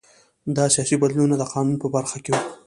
دا 0.55 0.65
سیاسي 0.73 0.95
بدلونونه 1.01 1.35
د 1.37 1.43
قانون 1.51 1.75
په 1.79 1.87
برخه 1.95 2.17
کې 2.23 2.31
وو 2.33 2.43